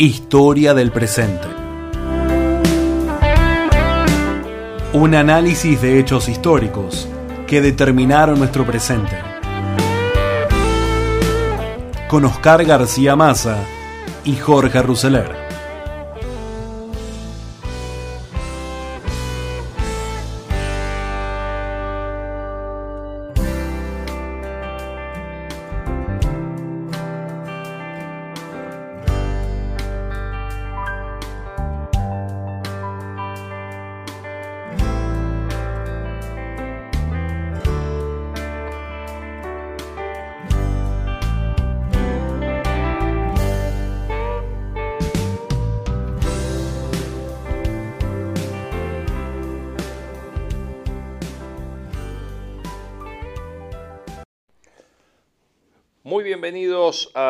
[0.00, 1.48] Historia del presente.
[4.92, 7.08] Un análisis de hechos históricos
[7.48, 9.18] que determinaron nuestro presente.
[12.08, 13.56] Con Oscar García Maza
[14.24, 15.47] y Jorge Rousseler.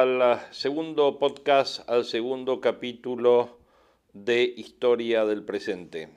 [0.09, 3.59] Al segundo podcast, al segundo capítulo
[4.14, 6.09] de Historia del Presente.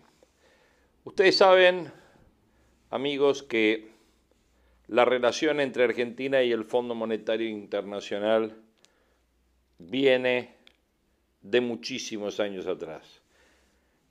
[1.03, 1.91] Ustedes saben,
[2.89, 3.91] amigos, que
[4.87, 8.55] la relación entre Argentina y el Fondo Monetario Internacional
[9.77, 10.55] viene
[11.41, 13.21] de muchísimos años atrás.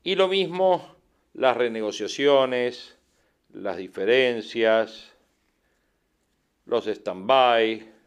[0.02, 0.94] Y lo mismo
[1.32, 2.98] las renegociaciones,
[3.52, 5.12] las diferencias,
[6.66, 7.99] los stand-by,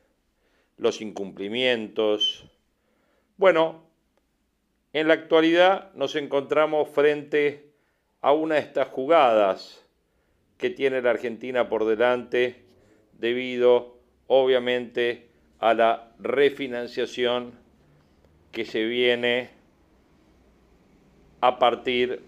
[0.77, 2.45] los incumplimientos.
[3.38, 3.83] Bueno,
[4.93, 7.71] en la actualidad nos encontramos frente
[8.21, 9.83] a una de estas jugadas
[10.57, 12.63] que tiene la Argentina por delante
[13.19, 15.29] debido, obviamente,
[15.59, 17.53] a la refinanciación
[18.51, 19.49] que se viene
[21.41, 22.21] a partir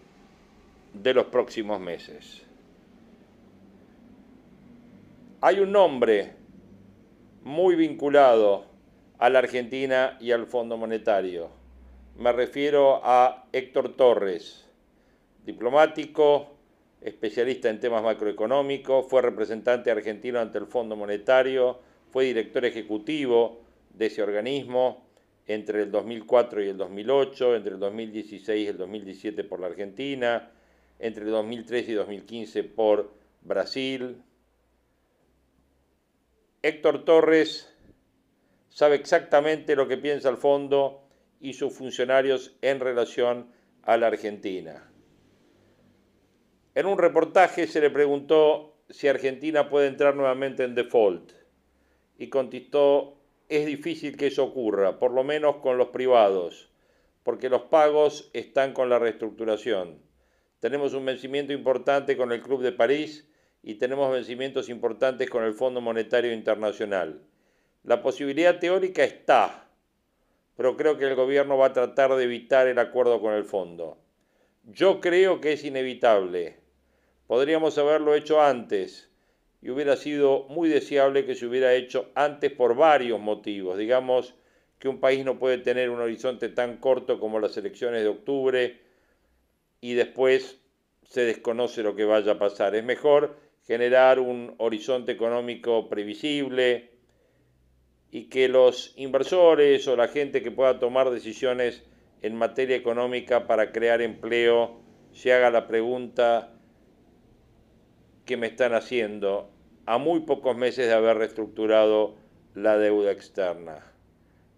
[0.93, 2.41] de los próximos meses.
[5.41, 6.33] Hay un nombre
[7.45, 8.65] muy vinculado
[9.19, 11.51] a la Argentina y al Fondo Monetario.
[12.17, 14.67] Me refiero a Héctor Torres,
[15.45, 16.47] diplomático,
[17.01, 21.79] especialista en temas macroeconómicos, fue representante argentino ante el Fondo Monetario,
[22.09, 23.61] fue director ejecutivo
[23.93, 25.05] de ese organismo
[25.45, 30.49] entre el 2004 y el 2008, entre el 2016 y el 2017 por la Argentina,
[30.97, 33.11] entre el 2003 y 2015 por
[33.43, 34.23] Brasil,
[36.65, 37.71] Héctor Torres
[38.69, 41.07] sabe exactamente lo que piensa el fondo
[41.39, 43.51] y sus funcionarios en relación
[43.83, 44.91] a la Argentina.
[46.73, 51.33] En un reportaje se le preguntó si Argentina puede entrar nuevamente en default
[52.17, 56.71] y contestó, es difícil que eso ocurra, por lo menos con los privados,
[57.21, 60.01] porque los pagos están con la reestructuración.
[60.61, 63.29] Tenemos un vencimiento importante con el Club de París
[63.67, 67.19] y tenemos vencimientos importantes con el Fondo Monetario Internacional.
[67.83, 69.67] La posibilidad teórica está,
[70.55, 73.97] pero creo que el gobierno va a tratar de evitar el acuerdo con el fondo.
[74.65, 76.59] Yo creo que es inevitable.
[77.25, 79.09] Podríamos haberlo hecho antes
[79.63, 83.79] y hubiera sido muy deseable que se hubiera hecho antes por varios motivos.
[83.79, 84.35] Digamos
[84.77, 88.79] que un país no puede tener un horizonte tan corto como las elecciones de octubre
[89.81, 90.59] y después
[91.01, 92.75] se desconoce lo que vaya a pasar.
[92.75, 96.91] Es mejor generar un horizonte económico previsible
[98.11, 101.83] y que los inversores o la gente que pueda tomar decisiones
[102.21, 104.79] en materia económica para crear empleo
[105.11, 106.53] se haga la pregunta
[108.25, 109.51] que me están haciendo
[109.85, 112.15] a muy pocos meses de haber reestructurado
[112.53, 113.91] la deuda externa.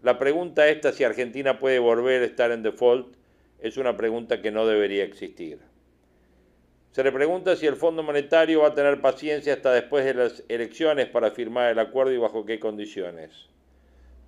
[0.04, 3.16] La pregunta esta, si Argentina puede volver a estar en default,
[3.60, 5.67] es una pregunta que no debería existir.
[6.98, 10.44] Se le pregunta si el Fondo Monetario va a tener paciencia hasta después de las
[10.50, 13.50] elecciones para firmar el acuerdo y bajo qué condiciones.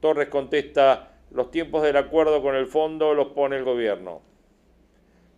[0.01, 4.21] Torres contesta, los tiempos del acuerdo con el fondo los pone el gobierno.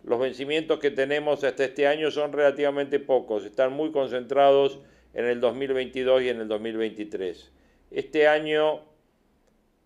[0.04, 4.80] Los vencimientos que tenemos hasta este año son relativamente pocos, están muy concentrados
[5.14, 7.50] en el 2022 y en el 2023.
[7.92, 8.82] Este año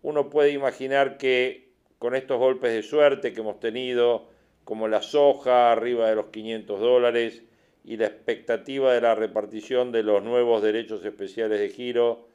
[0.02, 1.68] uno puede imaginar que
[2.00, 4.34] con estos golpes de suerte que hemos tenido,
[4.66, 7.44] como la soja arriba de los 500 dólares
[7.84, 12.26] y la expectativa de la repartición de los nuevos derechos especiales de giro,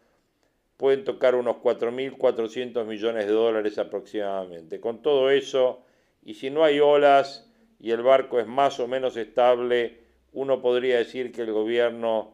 [0.78, 4.80] pueden tocar unos 4.400 millones de dólares aproximadamente.
[4.80, 5.84] Con todo eso,
[6.24, 10.00] y si no hay olas y el barco es más o menos estable,
[10.32, 12.32] uno podría decir que el gobierno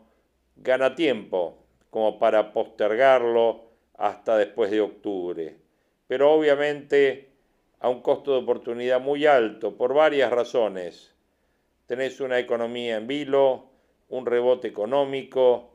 [0.58, 3.64] gana tiempo como para postergarlo
[3.96, 5.58] hasta después de octubre.
[6.06, 7.27] Pero obviamente
[7.80, 11.16] a un costo de oportunidad muy alto por varias razones.
[11.86, 13.70] Tenés una economía en vilo,
[14.10, 15.72] un rebote económico,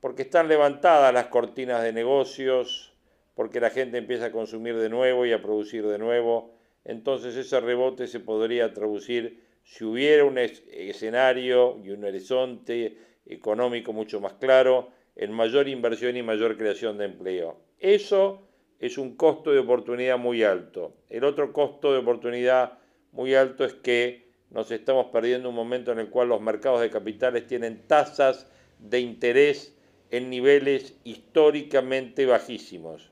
[0.00, 2.94] porque están levantadas las cortinas de negocios,
[3.34, 6.54] porque la gente empieza a consumir de nuevo y a producir de nuevo,
[6.84, 14.20] entonces ese rebote se podría traducir, si hubiera un escenario y un horizonte económico mucho
[14.20, 17.60] más claro, en mayor inversión y mayor creación de empleo.
[17.78, 18.47] Eso
[18.78, 20.94] es un costo de oportunidad muy alto.
[21.08, 22.78] El otro costo de oportunidad
[23.12, 26.90] muy alto es que nos estamos perdiendo un momento en el cual los mercados de
[26.90, 29.74] capitales tienen tasas de interés
[30.10, 33.10] en niveles históricamente bajísimos.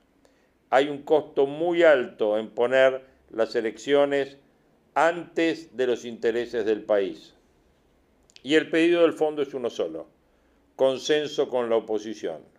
[0.70, 4.38] Hay un costo muy alto en poner las elecciones
[4.94, 7.34] antes de los intereses del país.
[8.42, 10.06] Y el pedido del fondo es uno solo,
[10.76, 12.56] consenso con la oposición.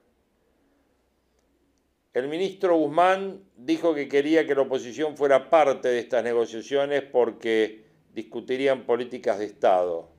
[2.18, 7.86] El ministro Guzmán dijo que quería que la oposición fuera parte de estas negociaciones porque
[8.12, 10.10] discutirían políticas de Estado.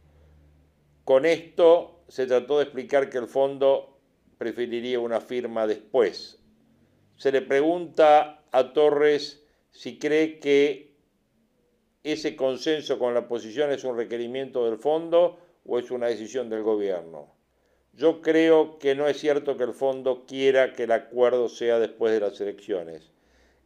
[1.02, 3.98] Con esto se trató de explicar que el fondo
[4.38, 6.40] preferiría una firma después.
[7.16, 10.94] Se le pregunta a Torres si cree que
[12.04, 16.62] ese consenso con la oposición es un requerimiento del fondo o es una decisión del
[16.62, 17.37] gobierno.
[17.98, 22.12] Yo creo que no es cierto que el fondo quiera que el acuerdo sea después
[22.12, 23.10] de las elecciones.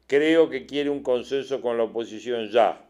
[0.06, 2.88] Creo que quiere un consenso con la oposición ya.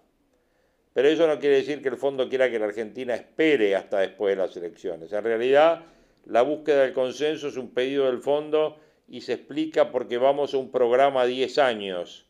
[0.95, 4.37] Pero eso no quiere decir que el fondo quiera que la Argentina espere hasta después
[4.37, 5.13] de las elecciones.
[5.13, 5.85] En realidad,
[6.27, 8.79] la búsqueda del consenso es un pedido del fondo
[9.09, 12.25] y se explica porque vamos a un programa a 10 años,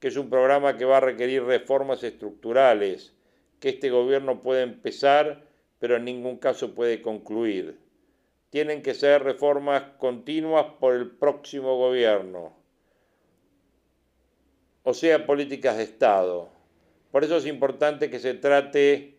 [0.00, 3.14] que es un programa que va a requerir reformas estructurales,
[3.58, 5.44] que este gobierno puede empezar,
[5.78, 7.88] pero en ningún caso puede concluir.
[8.50, 12.52] Tienen que ser reformas continuas por el próximo gobierno,
[14.82, 16.60] o sea, políticas de Estado
[17.10, 19.16] por eso es importante que se trate,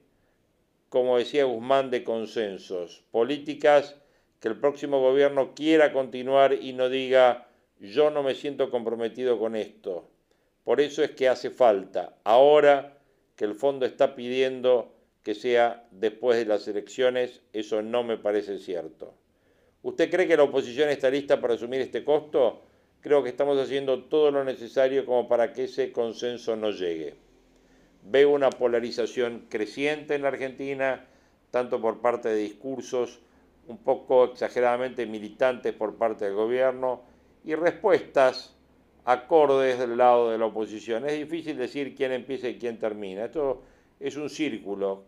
[0.87, 3.97] como decía Guzmán, de consensos, políticas
[4.39, 7.47] que el próximo gobierno quiera continuar y no diga
[7.79, 10.07] yo no me siento comprometido con esto.
[10.63, 12.97] Por eso es que hace falta, ahora
[13.35, 14.93] que el fondo está pidiendo
[15.23, 19.15] que sea después de las elecciones, eso no me parece cierto.
[19.83, 22.61] ¿Usted cree que la oposición está lista para asumir este costo?
[23.01, 27.15] Creo que estamos haciendo todo lo necesario como para que ese consenso no llegue.
[28.03, 31.07] Veo una polarización creciente en la Argentina,
[31.49, 33.21] tanto por parte de discursos
[33.67, 37.01] un poco exageradamente militantes por parte del gobierno
[37.43, 38.55] y respuestas
[39.05, 41.07] acordes del lado de la oposición.
[41.09, 43.25] Es difícil decir quién empieza y quién termina.
[43.25, 43.63] Esto
[43.99, 45.05] es un círculo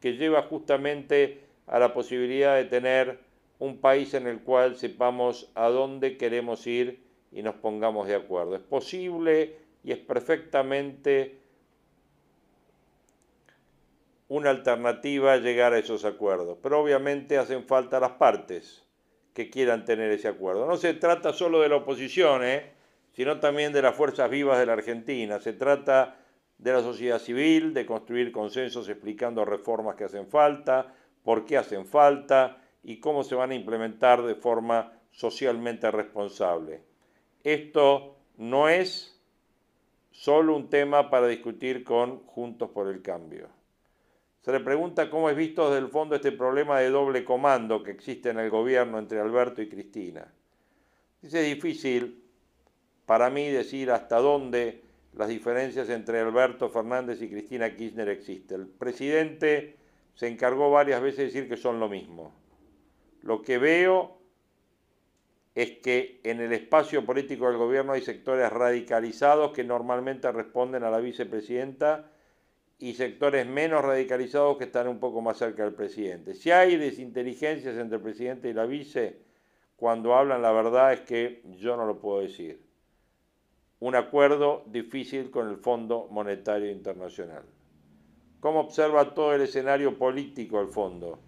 [0.00, 3.18] que lleva justamente a la posibilidad de tener
[3.58, 7.02] un país en el cual sepamos a dónde queremos ir
[7.32, 8.56] y nos pongamos de acuerdo.
[8.56, 11.38] Es posible y es perfectamente
[14.28, 16.58] una alternativa llegar a esos acuerdos.
[16.62, 18.84] Pero obviamente hacen falta las partes
[19.34, 20.66] que quieran tener ese acuerdo.
[20.66, 22.72] No se trata solo de la oposición, ¿eh?
[23.12, 25.40] sino también de las fuerzas vivas de la Argentina.
[25.40, 26.16] Se trata
[26.58, 31.86] de la sociedad civil, de construir consensos explicando reformas que hacen falta, por qué hacen
[31.86, 36.82] falta y cómo se van a implementar de forma socialmente responsable.
[37.42, 39.20] Esto no es
[40.10, 43.48] solo un tema para discutir con Juntos por el Cambio.
[44.42, 47.90] Se le pregunta cómo es visto desde el fondo este problema de doble comando que
[47.90, 50.30] existe en el gobierno entre Alberto y Cristina.
[51.22, 52.22] Dice, es difícil
[53.06, 54.82] para mí decir hasta dónde
[55.14, 58.60] las diferencias entre Alberto Fernández y Cristina Kirchner existen.
[58.62, 59.76] El presidente
[60.14, 62.43] se encargó varias veces de decir que son lo mismo.
[63.24, 64.18] Lo que veo
[65.54, 70.90] es que en el espacio político del gobierno hay sectores radicalizados que normalmente responden a
[70.90, 72.10] la vicepresidenta
[72.78, 76.34] y sectores menos radicalizados que están un poco más cerca del presidente.
[76.34, 79.22] Si hay desinteligencias entre el presidente y la vice,
[79.76, 82.60] cuando hablan la verdad es que yo no lo puedo decir.
[83.80, 87.44] Un acuerdo difícil con el Fondo Monetario Internacional.
[88.40, 91.20] ¿Cómo observa todo el escenario político el fondo?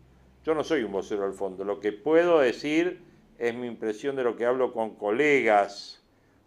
[0.46, 1.64] Yo no soy un vocero del fondo.
[1.64, 3.02] Lo que puedo decir
[3.36, 6.04] es mi impresión de lo que hablo con colegas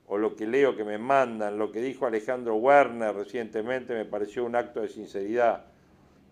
[0.08, 4.46] o lo que leo que me mandan, lo que dijo Alejandro Werner recientemente me pareció
[4.46, 5.66] un acto de sinceridad.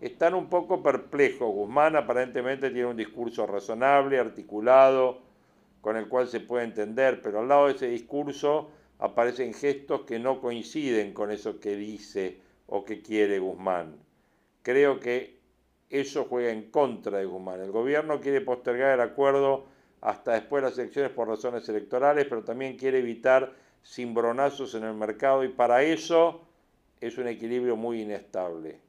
[0.00, 1.52] Están un poco perplejos.
[1.52, 5.20] Guzmán aparentemente tiene un discurso razonable, articulado,
[5.82, 10.18] con el cual se puede entender, pero al lado de ese discurso aparecen gestos que
[10.18, 13.94] no coinciden con eso que dice o que quiere Guzmán.
[14.62, 15.37] Creo que
[15.90, 17.60] eso juega en contra de Guzmán.
[17.60, 19.66] El gobierno quiere postergar el acuerdo
[20.00, 23.52] hasta después de las elecciones por razones electorales, pero también quiere evitar
[23.84, 26.42] cimbronazos en el mercado y para eso
[27.00, 28.80] es un equilibrio muy inestable,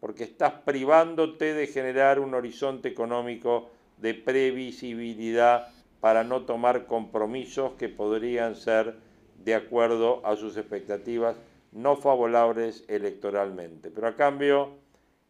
[0.00, 5.68] porque estás privándote de generar un horizonte económico de previsibilidad
[6.00, 8.96] para no tomar compromisos que podrían ser
[9.44, 11.36] de acuerdo a sus expectativas
[11.72, 13.90] no favorables electoralmente.
[13.90, 14.70] Pero a cambio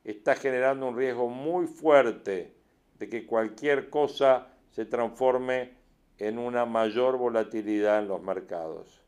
[0.06, 2.54] está generando un riesgo muy fuerte
[2.98, 5.72] de que cualquier cosa se transforme
[6.18, 9.02] en una mayor volatilidad en los mercados.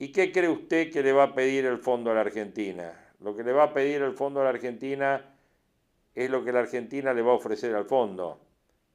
[0.00, 2.92] ¿Y qué cree usted que le va a pedir el fondo a la Argentina?
[3.20, 5.24] Lo que le va a pedir el fondo a la Argentina
[6.12, 8.40] es lo que la Argentina le va a ofrecer al fondo.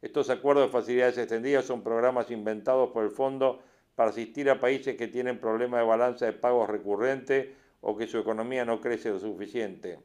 [0.01, 3.61] Estos acuerdos de facilidades extendidas son programas inventados por el fondo
[3.95, 8.17] para asistir a países que tienen problemas de balanza de pagos recurrente o que su
[8.17, 9.99] economía no crece lo suficiente.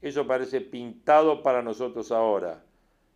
[0.00, 2.62] Eso parece pintado para nosotros ahora.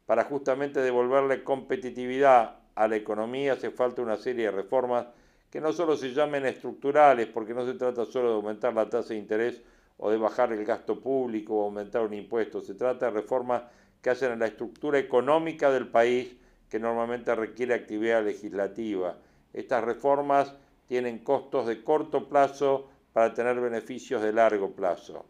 [0.06, 5.06] Para justamente devolverle competitividad a la economía hace falta una serie de reformas
[5.50, 9.10] que no solo se llamen estructurales, porque no se trata solo de aumentar la tasa
[9.10, 9.62] de interés
[9.98, 13.62] o de bajar el gasto público o aumentar un impuesto, se trata de reformas
[14.00, 16.34] que hacen en la estructura económica del país
[16.68, 19.18] que normalmente requiere actividad legislativa.
[19.52, 20.54] Estas reformas
[20.88, 25.26] tienen costos de corto plazo para tener beneficios de largo plazo.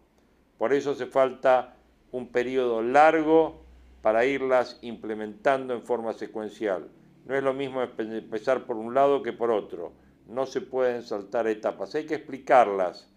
[0.63, 1.75] Por eso hace falta
[2.13, 3.63] un periodo largo
[4.01, 6.89] para irlas implementando en forma secuencial.
[7.25, 9.91] No es lo mismo empezar por un lado que por otro.
[10.29, 11.97] No se pueden saltar etapas.
[11.97, 13.11] Hay que explicarlas.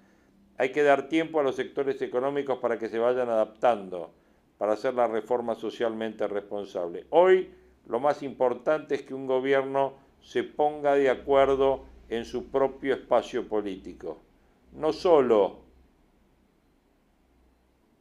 [0.57, 4.09] Hay que dar tiempo a los sectores económicos para que se vayan adaptando,
[4.57, 7.05] para hacer la reforma socialmente responsable.
[7.11, 7.51] Hoy
[7.85, 13.47] lo más importante es que un gobierno se ponga de acuerdo en su propio espacio
[13.47, 14.17] político.
[14.73, 15.64] No solo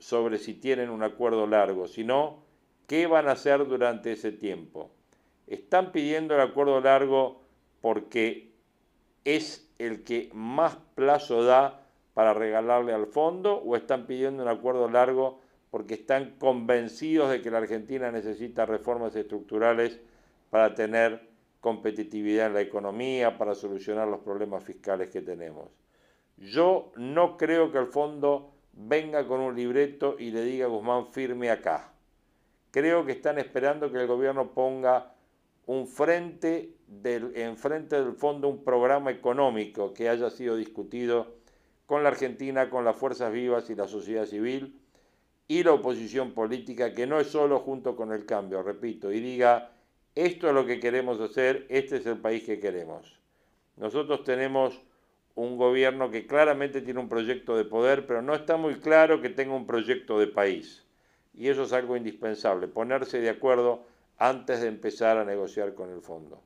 [0.05, 2.43] sobre si tienen un acuerdo largo, sino
[2.87, 4.91] qué van a hacer durante ese tiempo.
[5.47, 7.41] Están pidiendo el acuerdo largo
[7.81, 8.53] porque
[9.25, 14.91] es el que más plazo da para regalarle al fondo o están pidiendo un acuerdo
[14.91, 20.01] largo porque están convencidos de que la Argentina necesita reformas estructurales
[20.51, 21.31] para tener
[21.63, 25.71] competitividad en la economía, para solucionar los problemas fiscales que tenemos.
[26.37, 31.07] Yo no creo que el fondo venga con un libreto y le diga a Guzmán
[31.07, 31.93] firme acá.
[32.71, 35.15] Creo que están esperando que el gobierno ponga
[35.67, 41.37] un frente del, enfrente del fondo un programa económico que haya sido discutido
[41.87, 44.81] con la Argentina, con las fuerzas vivas y la sociedad civil
[45.47, 49.73] y la oposición política, que no es solo junto con el cambio, repito, y diga,
[50.15, 53.19] esto es lo que queremos hacer, este es el país que queremos.
[53.77, 54.81] Nosotros tenemos
[55.35, 59.31] un gobierno que claramente tiene un proyecto de poder, pero no está muy claro que
[59.31, 60.85] tenga un proyecto de país.
[61.33, 63.85] Y eso es algo indispensable, ponerse de acuerdo
[64.19, 66.41] antes de empezar a negociar con el fondo.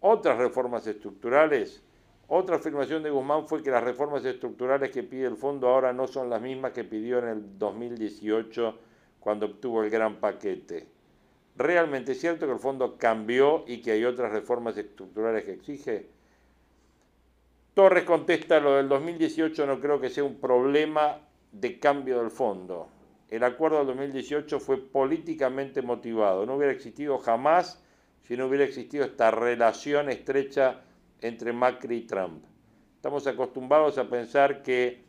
[0.00, 1.82] Otras reformas estructurales,
[2.28, 6.06] otra afirmación de Guzmán fue que las reformas estructurales que pide el fondo ahora no
[6.06, 8.78] son las mismas que pidió en el 2018
[9.20, 10.88] cuando obtuvo el gran paquete.
[11.56, 16.15] ¿Realmente es cierto que el fondo cambió y que hay otras reformas estructurales que exige?
[17.76, 21.20] Torres contesta lo del 2018 no creo que sea un problema
[21.52, 22.88] de cambio del fondo
[23.28, 26.46] el acuerdo del 2018 fue políticamente motivado.
[26.46, 27.82] No hubiera existido jamás
[28.22, 30.82] si no hubiera existido esta relación estrecha
[31.20, 32.44] entre Macri y Trump.
[32.94, 35.04] Estamos acostumbrados a pensar que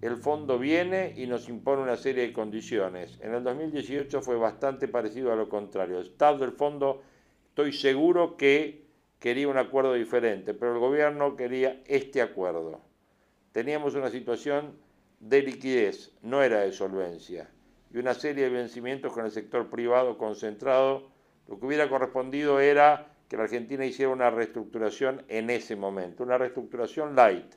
[0.00, 3.18] el fondo viene y nos impone una serie de condiciones.
[3.20, 5.98] En el 2018 fue bastante parecido a lo contrario.
[5.98, 7.02] El Estado del fondo,
[7.48, 8.87] estoy seguro que
[9.18, 12.80] quería un acuerdo diferente, pero el gobierno quería este acuerdo.
[13.52, 14.78] Teníamos una situación
[15.20, 17.50] de liquidez, no era de solvencia,
[17.92, 21.10] y una serie de vencimientos con el sector privado concentrado,
[21.48, 26.38] lo que hubiera correspondido era que la Argentina hiciera una reestructuración en ese momento, una
[26.38, 27.54] reestructuración light,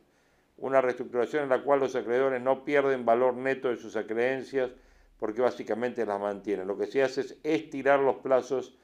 [0.57, 4.71] una reestructuración en la cual los acreedores no pierden valor neto de sus acreencias
[5.17, 6.67] porque básicamente las mantienen.
[6.67, 8.75] Lo que se hace es estirar los plazos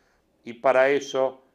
[0.43, 1.46] y para eso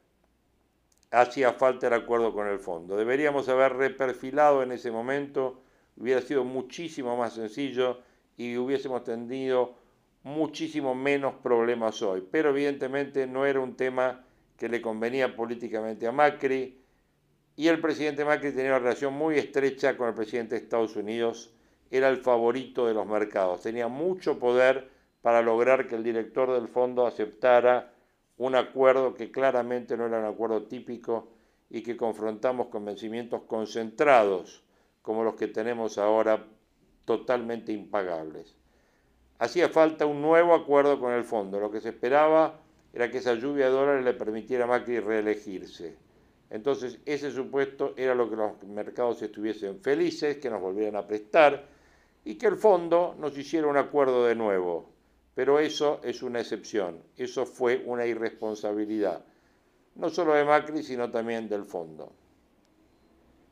[1.13, 2.97] hacía falta el acuerdo con el fondo.
[2.97, 5.63] Deberíamos haber reperfilado en ese momento
[5.97, 8.01] hubiera sido muchísimo más sencillo
[8.37, 9.75] y hubiésemos tenido
[10.23, 12.27] muchísimo menos problemas hoy.
[12.31, 14.25] Pero evidentemente no era un tema
[14.57, 16.83] que le convenía políticamente a Macri
[17.57, 21.53] y el presidente Macri tenía una relación muy estrecha con el presidente de Estados Unidos,
[21.91, 24.89] era el favorito de los mercados, tenía mucho poder
[25.21, 27.92] para lograr que el director del fondo aceptara
[28.47, 31.29] un acuerdo que claramente no era un acuerdo típico
[31.71, 34.63] y que confrontamos con vencimientos concentrados
[35.01, 36.45] como los que tenemos ahora
[37.05, 38.55] totalmente impagables.
[39.39, 41.59] Hacía falta un nuevo acuerdo con el fondo.
[41.59, 42.61] Lo que se esperaba
[42.93, 45.97] era que esa lluvia de dólares le permitiera a Macri reelegirse.
[46.51, 51.65] Entonces, ese supuesto era lo que los mercados estuviesen felices, que nos volvieran a prestar
[52.25, 54.92] y que el fondo nos hiciera un acuerdo de nuevo.
[55.35, 59.25] Pero eso es una excepción, eso fue una irresponsabilidad,
[59.95, 62.13] no solo de Macri, sino también del fondo.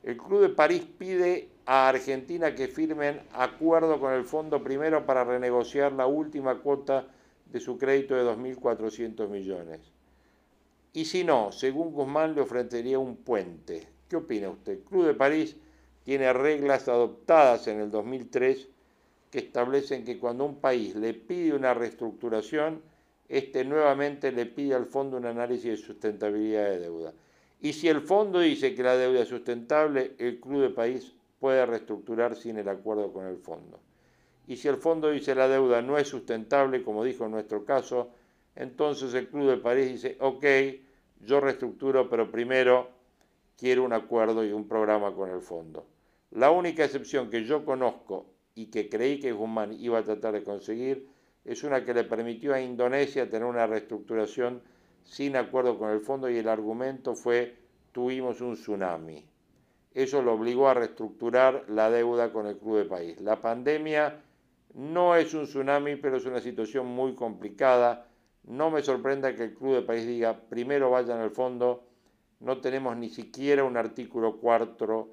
[0.03, 5.23] El Club de París pide a Argentina que firmen acuerdo con el fondo primero para
[5.23, 7.07] renegociar la última cuota
[7.45, 9.79] de su crédito de 2.400 millones.
[10.93, 13.87] Y si no, según Guzmán le ofrecería un puente.
[14.09, 14.73] ¿Qué opina usted?
[14.73, 15.55] El Club de París
[16.03, 18.67] tiene reglas adoptadas en el 2003
[19.31, 22.81] que establecen que cuando un país le pide una reestructuración,
[23.29, 27.13] este nuevamente le pide al fondo un análisis de sustentabilidad de deuda.
[27.61, 31.65] Y si el fondo dice que la deuda es sustentable, el Club de País puede
[31.65, 33.79] reestructurar sin el acuerdo con el fondo.
[34.47, 38.09] Y si el fondo dice la deuda no es sustentable, como dijo en nuestro caso,
[38.55, 40.45] entonces el Club de París dice, ok,
[41.21, 42.89] yo reestructuro, pero primero
[43.57, 45.85] quiero un acuerdo y un programa con el fondo.
[46.31, 50.43] La única excepción que yo conozco y que creí que Guzmán iba a tratar de
[50.43, 51.07] conseguir
[51.43, 54.61] es una que le permitió a Indonesia tener una reestructuración
[55.03, 57.55] sin acuerdo con el fondo y el argumento fue
[57.91, 59.25] tuvimos un tsunami.
[59.93, 63.19] Eso lo obligó a reestructurar la deuda con el Club de País.
[63.19, 64.21] La pandemia
[64.75, 68.07] no es un tsunami, pero es una situación muy complicada.
[68.43, 71.83] No me sorprenda que el Club de País diga, primero vayan al fondo,
[72.39, 75.09] no tenemos ni siquiera un artículo 4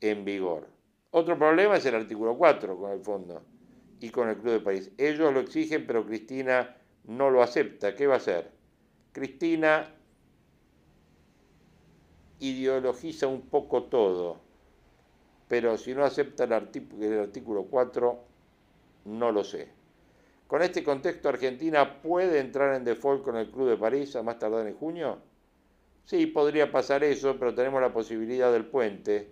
[0.00, 0.66] en vigor.
[1.12, 3.42] Otro problema es el artículo 4 con el fondo
[4.00, 4.90] y con el Club de País.
[4.96, 7.94] Ellos lo exigen, pero Cristina no lo acepta.
[7.94, 8.50] ¿Qué va a hacer?
[9.12, 9.94] Cristina
[12.40, 14.40] ideologiza un poco todo,
[15.48, 18.18] pero si no acepta el, artículo 4,
[19.04, 19.68] no lo sé.
[20.46, 24.38] Con este contexto, ¿Argentina puede entrar en default con el Club de París a más
[24.38, 25.18] tardar en junio?
[26.06, 29.30] Sí, podría pasar eso, pero tenemos la posibilidad del puente,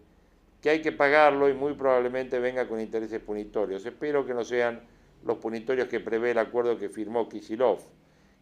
[0.60, 3.84] que hay que pagarlo y muy probablemente venga con intereses punitorios.
[3.86, 4.80] Espero que no sean
[5.24, 7.80] los punitorios que prevé el acuerdo que firmó Kisilov.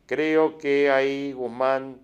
[0.07, 2.01] Creo que ahí Guzmán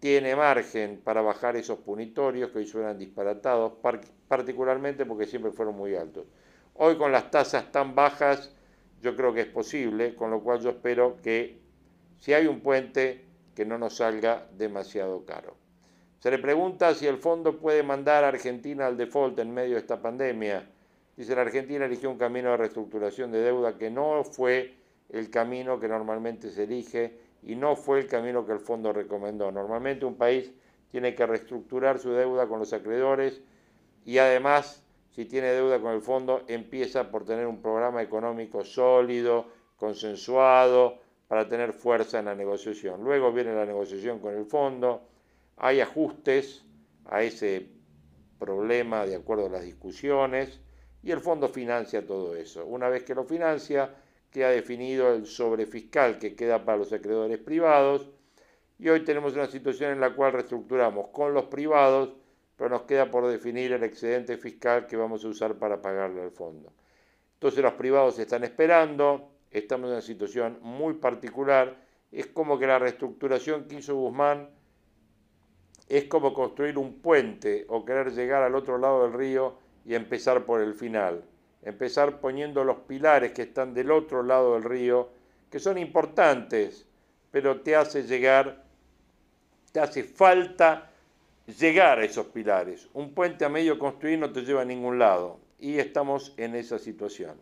[0.00, 3.74] tiene margen para bajar esos punitorios que hoy suenan disparatados,
[4.28, 6.26] particularmente porque siempre fueron muy altos.
[6.74, 8.50] Hoy con las tasas tan bajas,
[9.00, 11.60] yo creo que es posible, con lo cual yo espero que
[12.18, 15.61] si hay un puente, que no nos salga demasiado caro.
[16.22, 19.80] Se le pregunta si el fondo puede mandar a Argentina al default en medio de
[19.80, 20.70] esta pandemia.
[21.16, 24.72] Dice, la Argentina eligió un camino de reestructuración de deuda que no fue
[25.08, 29.50] el camino que normalmente se elige y no fue el camino que el fondo recomendó.
[29.50, 30.52] Normalmente un país
[30.92, 33.40] tiene que reestructurar su deuda con los acreedores
[34.04, 39.46] y además, si tiene deuda con el fondo, empieza por tener un programa económico sólido,
[39.76, 43.02] consensuado, para tener fuerza en la negociación.
[43.02, 45.02] Luego viene la negociación con el fondo,
[45.62, 46.64] hay ajustes
[47.04, 47.68] a ese
[48.40, 50.60] problema de acuerdo a las discusiones
[51.04, 52.66] y el fondo financia todo eso.
[52.66, 53.94] Una vez que lo financia,
[54.32, 58.10] que ha definido el sobrefiscal que queda para los acreedores privados
[58.76, 62.12] y hoy tenemos una situación en la cual reestructuramos con los privados,
[62.56, 66.32] pero nos queda por definir el excedente fiscal que vamos a usar para pagarle al
[66.32, 66.72] fondo.
[67.34, 71.76] Entonces los privados están esperando, estamos en una situación muy particular,
[72.10, 74.50] es como que la reestructuración que hizo Guzmán
[75.96, 80.44] es como construir un puente o querer llegar al otro lado del río y empezar
[80.44, 81.24] por el final
[81.62, 85.08] empezar poniendo los pilares que están del otro lado del río,
[85.50, 86.86] que son importantes,
[87.30, 88.64] pero te hace llegar,
[89.70, 90.90] te hace falta
[91.58, 92.88] llegar a esos pilares.
[92.92, 96.78] Un puente a medio construir no te lleva a ningún lado y estamos en esa
[96.78, 97.36] situación.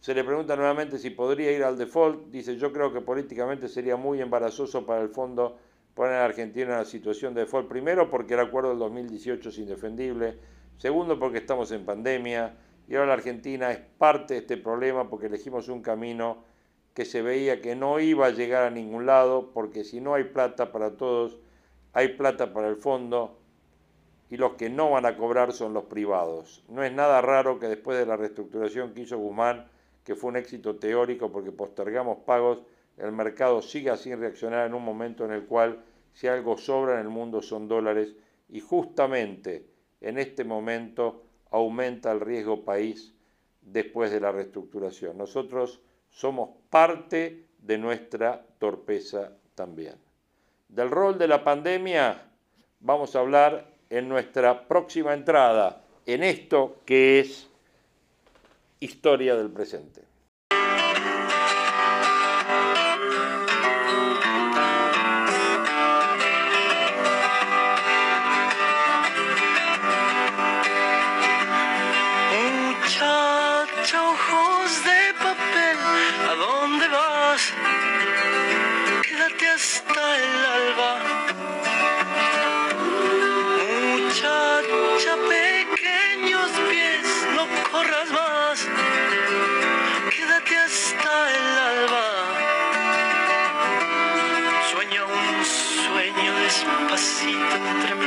[0.00, 2.28] Se le pregunta nuevamente si podría ir al default.
[2.30, 5.58] Dice, yo creo que políticamente sería muy embarazoso para el fondo
[5.94, 7.68] poner a Argentina en una situación de default.
[7.68, 10.38] Primero, porque el acuerdo del 2018 es indefendible.
[10.78, 12.54] Segundo, porque estamos en pandemia
[12.88, 16.44] y ahora la Argentina es parte de este problema porque elegimos un camino
[16.94, 20.24] que se veía que no iba a llegar a ningún lado, porque si no hay
[20.24, 21.38] plata para todos,
[21.92, 23.38] hay plata para el fondo
[24.28, 26.64] y los que no van a cobrar son los privados.
[26.68, 29.68] No es nada raro que después de la reestructuración que hizo Guzmán,
[30.04, 32.62] que fue un éxito teórico porque postergamos pagos,
[32.96, 37.00] el mercado siga sin reaccionar en un momento en el cual si algo sobra en
[37.00, 38.14] el mundo son dólares
[38.48, 39.66] y justamente
[40.00, 43.14] en este momento aumenta el riesgo país
[43.60, 45.16] después de la reestructuración.
[45.16, 49.94] Nosotros somos parte de nuestra torpeza también.
[50.68, 52.22] Del rol de la pandemia
[52.80, 57.48] vamos a hablar en nuestra próxima entrada en esto que es
[58.80, 60.11] historia del presente.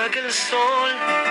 [0.00, 1.29] Hasta que el sol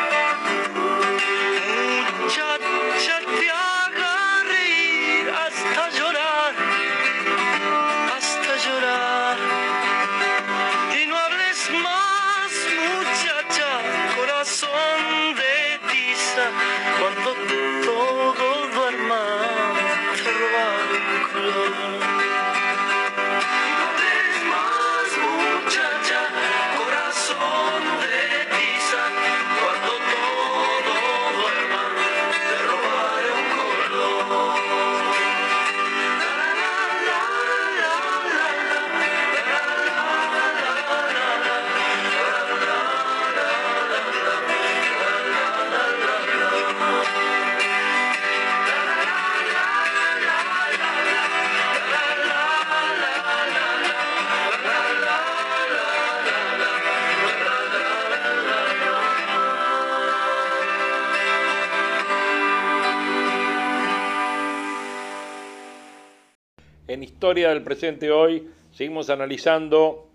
[67.29, 70.07] Historia del Presente Hoy seguimos analizando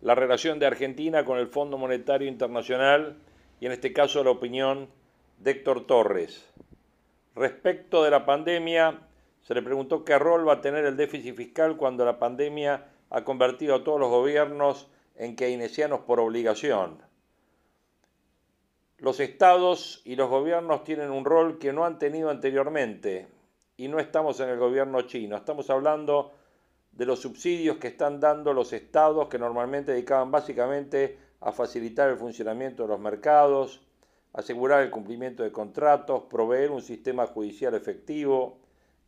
[0.00, 3.18] la relación de Argentina con el Fondo Monetario Internacional
[3.60, 4.88] y en este caso la opinión
[5.40, 6.50] de Héctor Torres.
[7.34, 8.98] Respecto de la pandemia,
[9.42, 13.24] se le preguntó qué rol va a tener el déficit fiscal cuando la pandemia ha
[13.24, 16.96] convertido a todos los gobiernos en keynesianos por obligación.
[18.96, 23.28] Los estados y los gobiernos tienen un rol que no han tenido anteriormente
[23.76, 26.32] y no estamos en el gobierno chino, estamos hablando
[26.96, 32.16] de los subsidios que están dando los estados que normalmente dedicaban básicamente a facilitar el
[32.16, 33.82] funcionamiento de los mercados,
[34.32, 38.58] asegurar el cumplimiento de contratos, proveer un sistema judicial efectivo,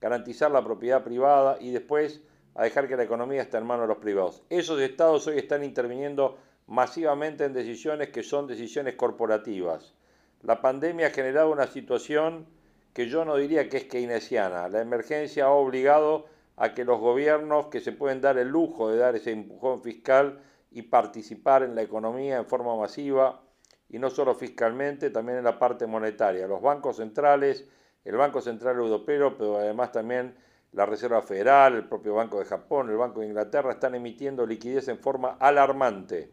[0.00, 2.22] garantizar la propiedad privada y después
[2.54, 4.42] a dejar que la economía esté en manos de los privados.
[4.50, 9.94] Esos estados hoy están interviniendo masivamente en decisiones que son decisiones corporativas.
[10.42, 12.46] La pandemia ha generado una situación
[12.92, 14.68] que yo no diría que es keynesiana.
[14.68, 18.96] La emergencia ha obligado a que los gobiernos que se pueden dar el lujo de
[18.96, 20.40] dar ese empujón fiscal
[20.70, 23.42] y participar en la economía en forma masiva,
[23.88, 26.46] y no solo fiscalmente, también en la parte monetaria.
[26.46, 27.68] Los bancos centrales,
[28.04, 30.34] el Banco Central Europeo, pero además también
[30.72, 34.88] la Reserva Federal, el propio Banco de Japón, el Banco de Inglaterra, están emitiendo liquidez
[34.88, 36.30] en forma alarmante.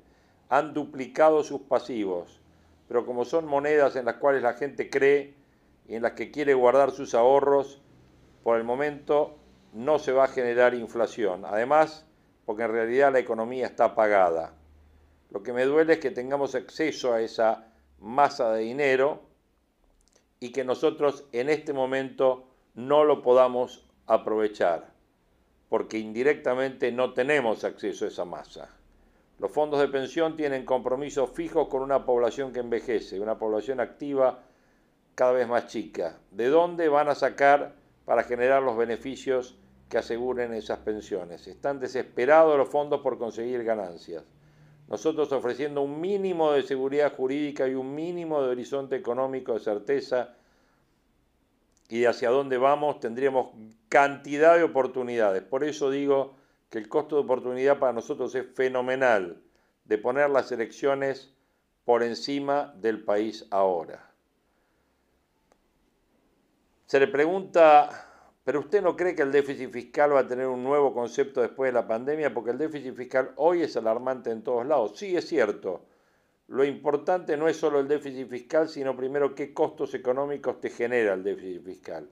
[0.50, 2.42] Han duplicado sus pasivos,
[2.88, 5.36] pero como son monedas en las cuales la gente cree
[5.88, 7.82] y en las que quiere guardar sus ahorros,
[8.44, 9.38] por el momento
[9.74, 11.46] no se va a generar inflación.
[11.46, 12.06] Además,
[12.46, 14.54] porque en realidad la economía está apagada.
[15.32, 17.68] Lo que me duele es que tengamos acceso a esa
[18.00, 19.22] masa de dinero
[20.40, 24.92] y que nosotros en este momento no lo podamos aprovechar,
[25.70, 28.70] porque indirectamente no tenemos acceso a esa masa.
[29.40, 34.44] Los fondos de pensión tienen compromisos fijos con una población que envejece, una población activa
[35.16, 36.20] cada vez más chica.
[36.32, 39.58] ¿De dónde van a sacar para generar los beneficios
[39.90, 41.48] que aseguren esas pensiones?
[41.48, 44.24] Están desesperados los fondos por conseguir ganancias.
[44.88, 50.36] Nosotros ofreciendo un mínimo de seguridad jurídica y un mínimo de horizonte económico de certeza
[51.90, 53.50] y de hacia dónde vamos, tendríamos
[53.90, 55.44] cantidad de oportunidades.
[55.44, 56.36] Por eso digo
[56.70, 59.42] que el costo de oportunidad para nosotros es fenomenal,
[59.86, 61.32] de poner las elecciones
[61.86, 64.10] por encima del país ahora.
[66.86, 68.13] Se le pregunta,
[68.44, 71.70] ¿pero usted no cree que el déficit fiscal va a tener un nuevo concepto después
[71.70, 72.34] de la pandemia?
[72.34, 74.98] Porque el déficit fiscal hoy es alarmante en todos lados.
[74.98, 75.86] Sí, es cierto.
[76.48, 81.14] Lo importante no es solo el déficit fiscal, sino primero qué costos económicos te genera
[81.14, 82.10] el déficit fiscal.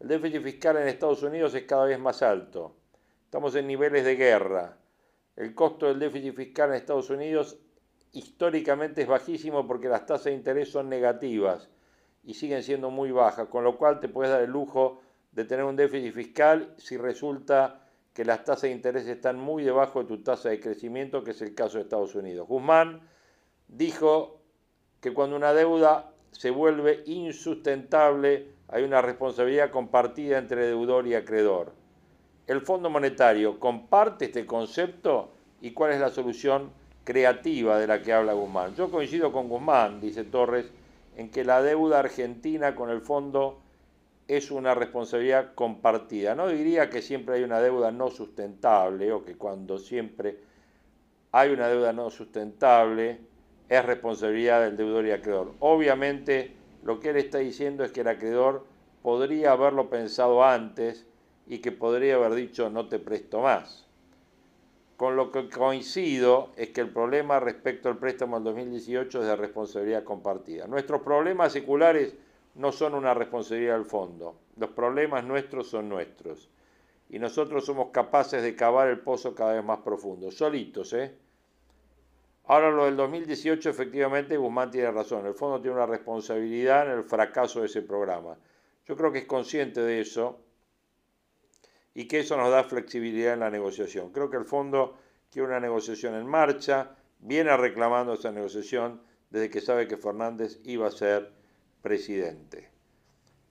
[0.00, 2.74] El déficit fiscal en Estados Unidos es cada vez más alto.
[3.24, 4.76] Estamos en niveles de guerra.
[5.36, 7.58] El costo del déficit fiscal en Estados Unidos
[8.12, 11.68] históricamente es bajísimo porque las tasas de interés son negativas
[12.24, 15.00] y siguen siendo muy bajas, con lo cual te puedes dar el lujo
[15.38, 20.00] de tener un déficit fiscal si resulta que las tasas de interés están muy debajo
[20.02, 22.48] de tu tasa de crecimiento, que es el caso de Estados Unidos.
[22.48, 23.02] Guzmán
[23.68, 24.40] dijo
[25.00, 31.72] que cuando una deuda se vuelve insustentable, hay una responsabilidad compartida entre deudor y acreedor.
[32.48, 36.72] ¿El Fondo Monetario comparte este concepto y cuál es la solución
[37.04, 38.74] creativa de la que habla Guzmán?
[38.74, 40.66] Yo coincido con Guzmán, dice Torres,
[41.16, 43.60] en que la deuda argentina con el fondo
[44.28, 46.34] es una responsabilidad compartida.
[46.34, 50.38] No diría que siempre hay una deuda no sustentable o que cuando siempre
[51.32, 53.20] hay una deuda no sustentable
[53.70, 55.54] es responsabilidad del deudor y acreedor.
[55.60, 56.52] Obviamente
[56.84, 58.66] lo que él está diciendo es que el acreedor
[59.02, 61.06] podría haberlo pensado antes
[61.46, 63.86] y que podría haber dicho no te presto más.
[64.98, 69.36] Con lo que coincido es que el problema respecto al préstamo del 2018 es de
[69.36, 70.66] responsabilidad compartida.
[70.66, 72.14] Nuestros problemas seculares
[72.58, 74.40] no son una responsabilidad del fondo.
[74.56, 76.50] Los problemas nuestros son nuestros.
[77.08, 81.14] Y nosotros somos capaces de cavar el pozo cada vez más profundo, solitos, ¿eh?
[82.44, 85.26] Ahora lo del 2018, efectivamente, Guzmán tiene razón.
[85.26, 88.36] El fondo tiene una responsabilidad en el fracaso de ese programa.
[88.86, 90.40] Yo creo que es consciente de eso
[91.94, 94.10] y que eso nos da flexibilidad en la negociación.
[94.10, 94.96] Creo que el fondo
[95.30, 100.88] quiere una negociación en marcha, viene reclamando esa negociación desde que sabe que Fernández iba
[100.88, 101.37] a ser
[101.88, 102.68] presidente.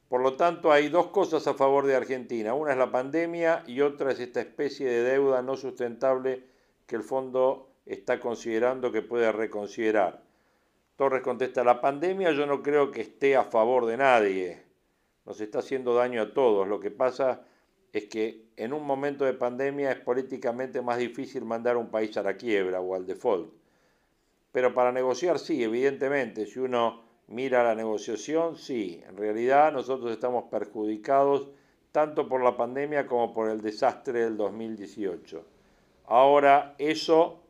[0.10, 2.54] Por lo tanto, hay dos cosas a favor de Argentina.
[2.54, 6.43] Una es la pandemia y otra es esta especie de deuda no sustentable
[6.86, 10.21] que el fondo está considerando que puede reconsiderar.
[10.97, 14.63] Torres contesta, la pandemia yo no creo que esté a favor de nadie.
[15.26, 16.67] Nos está haciendo daño a todos.
[16.67, 17.41] Lo que pasa
[17.91, 22.23] es que en un momento de pandemia es políticamente más difícil mandar un país a
[22.23, 23.52] la quiebra o al default.
[24.52, 30.46] Pero para negociar sí, evidentemente, si uno mira la negociación, sí, en realidad nosotros estamos
[30.46, 31.50] perjudicados
[31.92, 35.44] tanto por la pandemia como por el desastre del 2018.
[36.06, 37.42] Ahora, eso,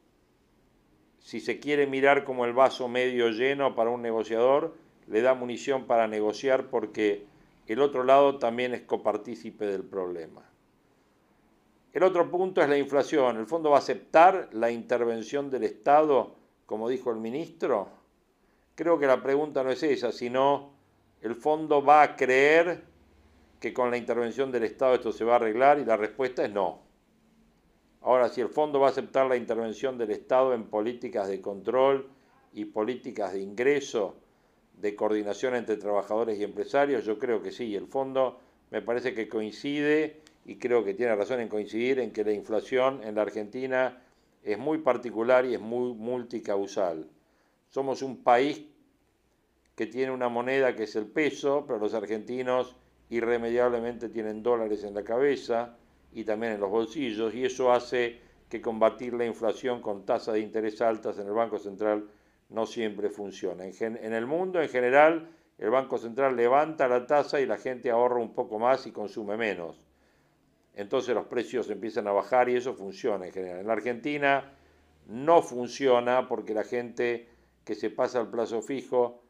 [1.19, 4.75] si se quiere mirar como el vaso medio lleno para un negociador,
[5.07, 7.25] le da munición para negociar porque
[7.67, 10.43] el otro lado también es copartícipe del problema.
[11.93, 13.37] El otro punto es la inflación.
[13.37, 16.35] ¿El fondo va a aceptar la intervención del Estado,
[16.65, 17.89] como dijo el ministro?
[18.77, 20.69] Creo que la pregunta no es esa, sino
[21.23, 22.83] el fondo va a creer
[23.59, 26.51] que con la intervención del Estado esto se va a arreglar y la respuesta es
[26.51, 26.83] no.
[28.03, 32.07] Ahora, si el fondo va a aceptar la intervención del Estado en políticas de control
[32.53, 34.15] y políticas de ingreso,
[34.79, 37.03] de coordinación entre trabajadores y empresarios?
[37.03, 37.75] Yo creo que sí.
[37.75, 42.23] El fondo me parece que coincide y creo que tiene razón en coincidir en que
[42.23, 44.03] la inflación en la Argentina
[44.43, 47.09] es muy particular y es muy multicausal.
[47.69, 48.63] Somos un país
[49.75, 52.75] que tiene una moneda que es el peso, pero los argentinos
[53.09, 55.77] irremediablemente tienen dólares en la cabeza
[56.11, 60.39] y también en los bolsillos, y eso hace que combatir la inflación con tasas de
[60.39, 62.07] interés altas en el Banco Central
[62.49, 63.65] no siempre funciona.
[63.65, 68.17] En, el mundo en general, el Banco Central levanta la tasa y la gente ahorra
[68.17, 69.85] un poco más y consume menos.
[70.75, 73.59] Entonces los precios empiezan a bajar y eso funciona en general.
[73.59, 74.53] En la Argentina
[75.07, 77.27] no funciona porque la gente
[77.67, 79.21] que se pasa al plazo fijo,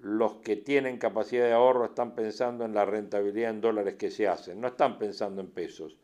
[0.00, 4.26] los que tienen capacidad de ahorro están pensando en la rentabilidad en dólares que se
[4.26, 5.98] hacen, no están pensando en pesos.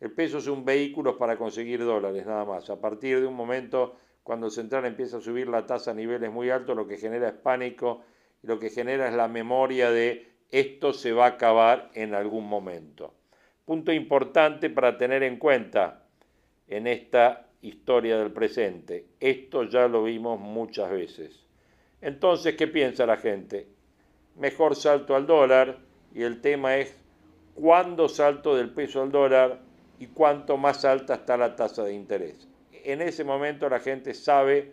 [0.00, 2.70] El peso es un vehículo para conseguir dólares nada más.
[2.70, 6.48] A partir de un momento cuando central empieza a subir la tasa a niveles muy
[6.48, 8.00] altos, lo que genera es pánico
[8.42, 12.48] y lo que genera es la memoria de esto se va a acabar en algún
[12.48, 13.12] momento.
[13.66, 16.06] Punto importante para tener en cuenta
[16.68, 19.06] en esta historia del presente.
[19.20, 21.44] Esto ya lo vimos muchas veces.
[22.00, 23.66] Entonces, ¿qué piensa la gente?
[24.36, 25.78] Mejor salto al dólar
[26.14, 26.96] y el tema es
[27.54, 29.60] cuándo salto del peso al dólar
[29.98, 32.48] y cuánto más alta está la tasa de interés
[32.84, 34.72] en ese momento la gente sabe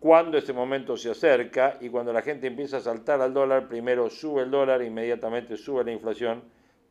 [0.00, 4.08] cuándo ese momento se acerca y cuando la gente empieza a saltar al dólar, primero
[4.08, 6.42] sube el dólar, inmediatamente sube la inflación,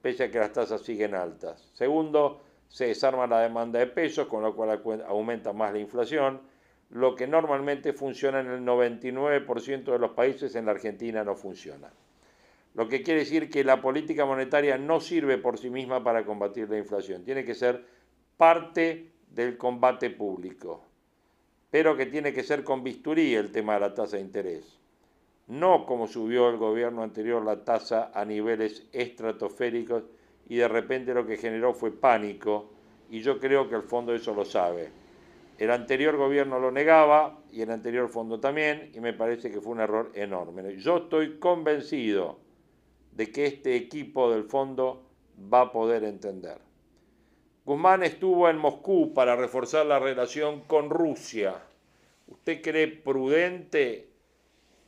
[0.02, 1.72] pese a que las tasas siguen altas.
[1.74, 2.42] Segundo,
[2.76, 6.42] se desarma la demanda de pesos, con lo cual aumenta más la inflación,
[6.90, 11.90] lo que normalmente funciona en el 99% de los países, en la Argentina no funciona.
[12.74, 16.70] lo que quiere decir que la política monetaria no sirve por sí misma para combatir
[16.70, 17.86] la inflación, tiene que ser
[18.36, 20.84] parte del combate público,
[21.72, 24.78] pero que tiene que ser con bisturí el tema de la tasa de interés,
[25.48, 30.04] no como subió el gobierno anterior la tasa a niveles estratosféricos
[30.48, 32.72] y de repente lo que generó fue pánico
[33.10, 34.90] y yo creo que el fondo eso lo sabe.
[35.58, 39.74] El anterior gobierno lo negaba y el anterior fondo también y me parece que fue
[39.74, 40.76] un error enorme.
[40.78, 42.40] Yo estoy convencido
[43.12, 45.06] de que este equipo del fondo
[45.52, 46.58] va a poder entender.
[47.64, 51.56] Guzmán estuvo en Moscú para reforzar la relación con Rusia.
[52.28, 54.10] ¿Usted cree prudente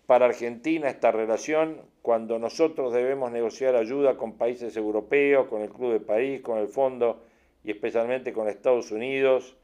[0.08, 5.94] para Argentina esta relación cuando nosotros debemos negociar ayuda con países europeos, con el Club
[5.94, 7.22] de París, con el Fondo
[7.64, 9.56] y especialmente con Estados Unidos?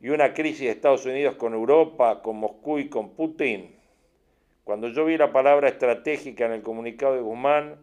[0.00, 3.80] Y una crisis de Estados Unidos con Europa, con Moscú y con Putin
[4.70, 7.74] cuando yo vi la palabra estratégica en el comunicado de Guzmán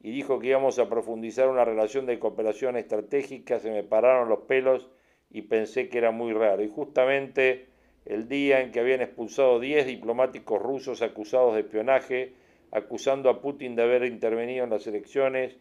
[0.00, 4.42] y dijo que íbamos a profundizar una relación de cooperación estratégica, se me pararon los
[4.42, 4.88] pelos
[5.28, 6.62] y pensé que era muy raro.
[6.62, 7.66] Y justamente
[8.06, 12.32] el día en que habían expulsado 10 diplomáticos rusos acusados de espionaje,
[12.70, 15.56] acusando a Putin de haber intervenido en las elecciones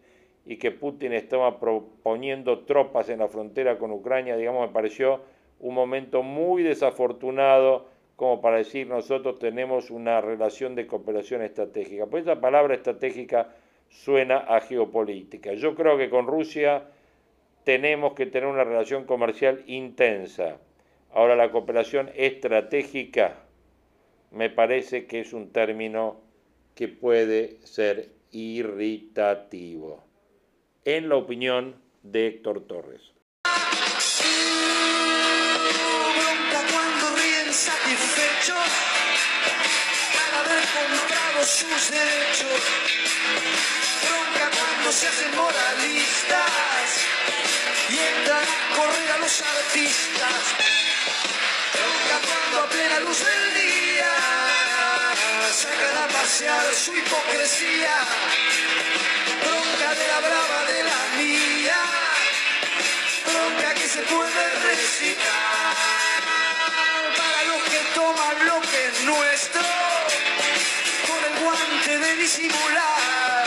[0.46, 5.22] y que Putin estaba proponiendo tropas en la frontera con Ucrania, digamos, me pareció
[5.60, 12.06] un momento muy desafortunado como para decir nosotros tenemos una relación de cooperación estratégica.
[12.06, 13.50] Pues esa palabra estratégica
[13.90, 15.54] suena a geopolítica.
[15.54, 16.84] Yo creo que con Rusia
[17.64, 20.58] tenemos que tener una relación comercial intensa.
[21.16, 23.38] Ahora la cooperación estratégica
[24.32, 26.20] me parece que es un término
[26.76, 30.04] que puede ser irritativo,
[30.84, 33.14] en la opinión de Héctor Torres.
[41.46, 42.60] sus derechos.
[44.02, 47.06] Bronca cuando se hacen moralistas
[47.88, 50.85] y entran a correr a los artistas.
[52.28, 54.14] Cuando a plena luz del día
[55.54, 57.96] sacan a pasear su hipocresía.
[59.44, 61.82] Bronca de la brava de la mía.
[63.28, 65.76] Bronca que se puede recitar
[67.18, 69.66] para los que toman lo que es nuestro
[71.88, 73.46] de disimular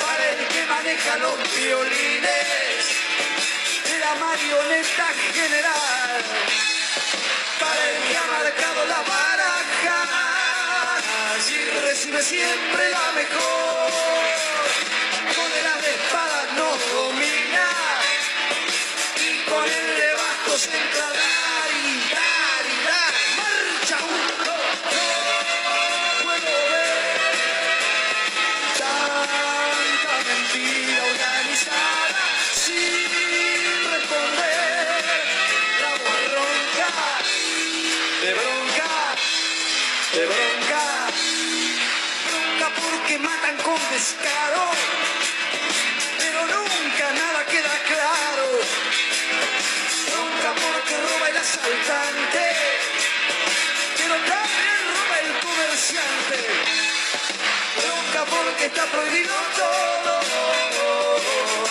[0.00, 3.05] para el que maneja los violines
[4.06, 6.22] la marioneta general.
[7.60, 9.98] Para el que ha marcado la baraja
[11.50, 14.55] y recibe siempre la mejor
[58.92, 60.20] prohibido todo,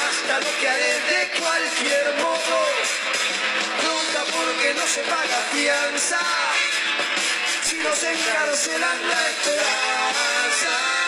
[0.07, 2.57] hasta lo que haré de cualquier modo.
[3.83, 6.19] Nunca porque no se paga fianza,
[7.63, 11.04] si nos encarcelan la esperanza.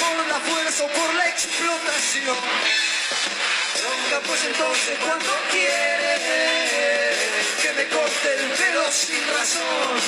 [0.00, 2.36] Por la fuerza o por la explotación.
[3.76, 6.14] Bronca pues entonces cuando quiere
[7.60, 9.98] que me corte el pelo sin razón.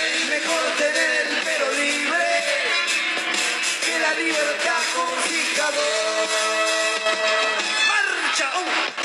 [0.00, 2.26] Es mejor tener el pelo libre
[3.84, 6.28] que la libertad con fijador.
[7.88, 8.95] Marcha, un,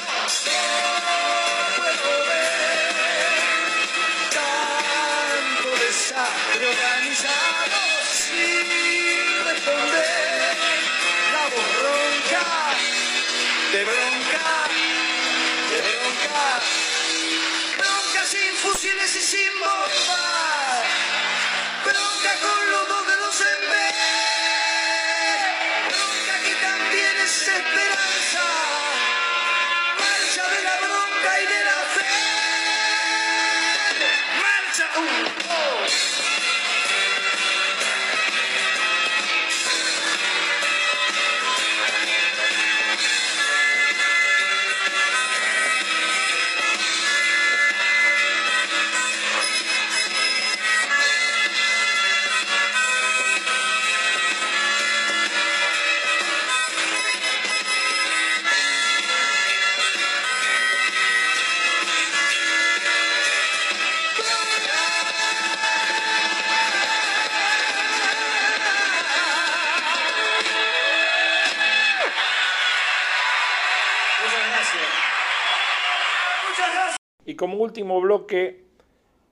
[77.41, 78.65] como último bloque,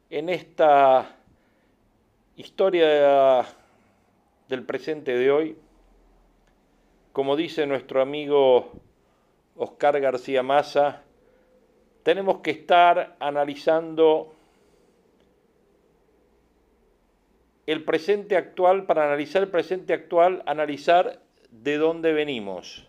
[0.10, 1.16] en esta
[2.38, 3.46] historia
[4.48, 5.56] del presente de hoy,
[7.14, 8.72] como dice nuestro amigo
[9.56, 11.04] Oscar García Maza,
[12.02, 14.34] tenemos que estar analizando
[17.68, 22.88] el presente actual, para analizar el presente actual, analizar de dónde venimos.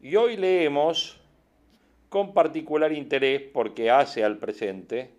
[0.00, 1.20] Y hoy leemos
[2.14, 5.10] con particular interés, porque hace al presente,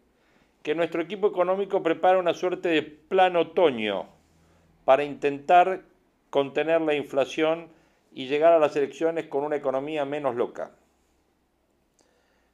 [0.63, 4.05] que nuestro equipo económico prepara una suerte de plan otoño
[4.85, 5.81] para intentar
[6.29, 7.67] contener la inflación
[8.13, 10.71] y llegar a las elecciones con una economía menos loca.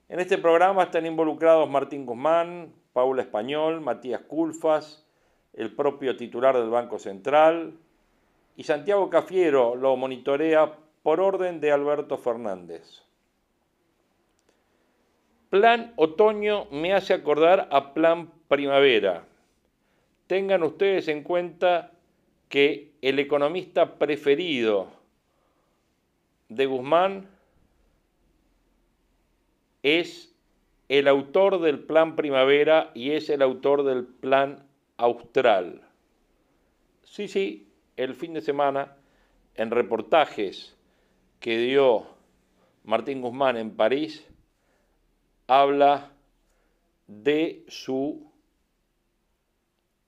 [0.09, 5.05] En este programa están involucrados Martín Guzmán, Paula Español, Matías Culfas,
[5.53, 7.77] el propio titular del Banco Central,
[8.55, 13.03] y Santiago Cafiero lo monitorea por orden de Alberto Fernández.
[15.51, 19.27] Plan otoño me hace acordar a plan primavera.
[20.27, 21.91] Tengan ustedes en cuenta
[22.47, 24.87] que el economista preferido
[26.47, 27.27] de Guzmán
[29.83, 30.33] es
[30.87, 35.81] el autor del plan primavera y es el autor del plan austral.
[37.03, 38.95] Sí, sí, el fin de semana,
[39.55, 40.77] en reportajes
[41.41, 42.05] que dio
[42.85, 44.25] Martín Guzmán en París,
[45.51, 46.13] habla
[47.07, 48.31] de su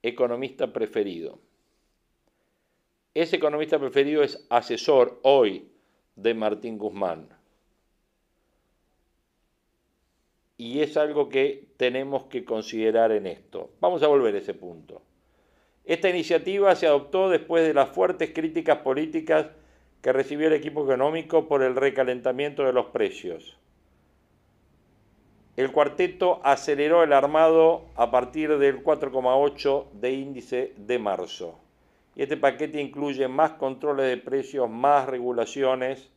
[0.02, 1.38] economista preferido.
[3.14, 5.68] Ese economista preferido es asesor hoy
[6.16, 7.28] de Martín Guzmán.
[10.56, 13.70] Y es algo que tenemos que considerar en esto.
[13.82, 15.02] Vamos a volver a ese punto.
[15.84, 19.48] Esta iniciativa se adoptó después de las fuertes críticas políticas
[20.02, 23.58] que recibió el equipo económico por el recalentamiento de los precios
[25.56, 31.60] el cuarteto aceleró el armado a partir del 4,8 de índice de marzo.
[32.16, 36.10] Y este paquete incluye más controles de precios, más regulaciones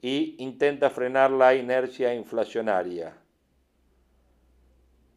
[0.00, 3.14] y intenta frenar la inercia inflacionaria.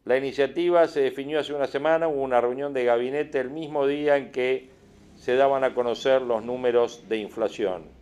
[0.04, 4.16] La iniciativa se definió hace una semana, hubo una reunión de gabinete el mismo día
[4.16, 4.68] en que
[5.16, 7.99] se daban a conocer los números de inflación.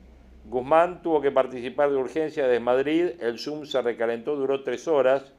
[0.49, 5.33] Guzmán tuvo que participar de urgencia desde Madrid, el Zoom se recalentó, duró tres horas.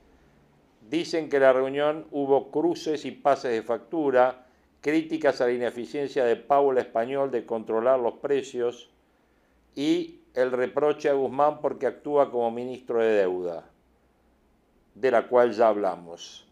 [0.87, 4.45] Dicen que en la reunión hubo cruces y pases de factura,
[4.81, 8.91] críticas a la ineficiencia de Paula Español de controlar los precios
[9.75, 13.67] y el reproche a Guzmán porque actúa como ministro de deuda,
[14.93, 16.45] de la cual ya hablamos.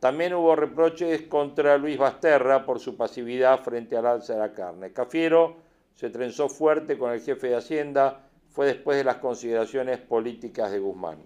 [0.00, 4.92] También hubo reproches contra Luis Basterra por su pasividad frente al alza de la carne.
[4.92, 5.56] Cafiero
[5.96, 10.78] se trenzó fuerte con el jefe de Hacienda, fue después de las consideraciones políticas de
[10.78, 11.18] Guzmán.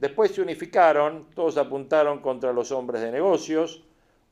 [0.00, 3.84] Después se unificaron, todos apuntaron contra los hombres de negocios,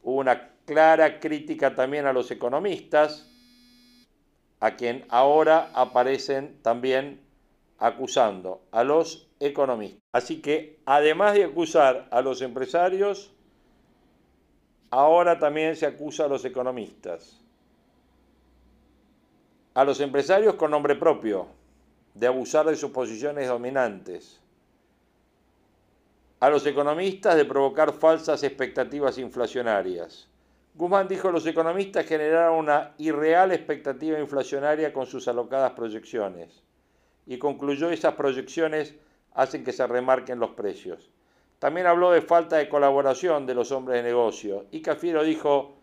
[0.02, 3.30] hubo una clara crítica también a los economistas,
[4.60, 7.20] a quien ahora aparecen también
[7.78, 10.02] acusando a los economistas.
[10.12, 13.32] Así que además de acusar a los empresarios,
[14.90, 17.43] ahora también se acusa a los economistas
[19.74, 21.48] a los empresarios con nombre propio,
[22.14, 24.40] de abusar de sus posiciones dominantes,
[26.38, 30.28] a los economistas de provocar falsas expectativas inflacionarias.
[30.74, 36.62] Guzmán dijo los economistas generaron una irreal expectativa inflacionaria con sus alocadas proyecciones
[37.26, 38.94] y concluyó esas proyecciones
[39.32, 41.10] hacen que se remarquen los precios.
[41.58, 45.78] También habló de falta de colaboración de los hombres de negocio y Cafiero dijo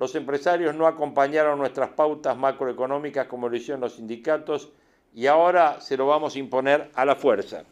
[0.00, 4.72] los empresarios no acompañaron nuestras pautas macroeconómicas como lo hicieron los sindicatos
[5.14, 7.64] y ahora se lo vamos a imponer a la fuerza.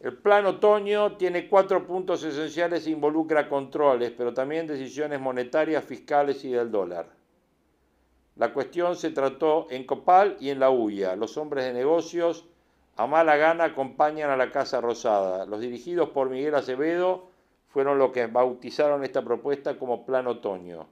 [0.00, 6.44] El plan otoño tiene cuatro puntos esenciales e involucra controles, pero también decisiones monetarias, fiscales
[6.44, 7.06] y del dólar.
[8.34, 11.14] La cuestión se trató en Copal y en la UIA.
[11.14, 12.44] Los hombres de negocios
[12.96, 15.46] a mala gana acompañan a la Casa Rosada.
[15.46, 17.35] Los dirigidos por Miguel Acevedo
[17.76, 20.88] fueron los que bautizaron esta propuesta como Plan Otoño.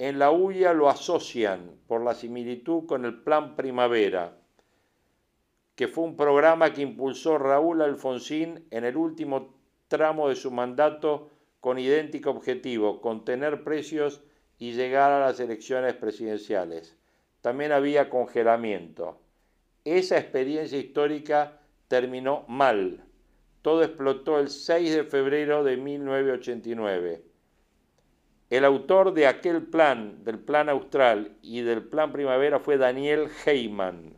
[0.00, 4.36] En la UIA lo asocian por la similitud con el Plan Primavera,
[5.76, 9.54] que fue un programa que impulsó Raúl Alfonsín en el último
[9.86, 11.30] tramo de su mandato
[11.60, 14.24] con idéntico objetivo, contener precios
[14.58, 16.96] y llegar a las elecciones presidenciales.
[17.42, 19.20] También había congelamiento.
[19.84, 23.04] Esa experiencia histórica terminó mal.
[23.62, 27.22] Todo explotó el 6 de febrero de 1989.
[28.50, 34.14] El autor de aquel plan, del plan austral y del plan primavera fue Daniel Heyman,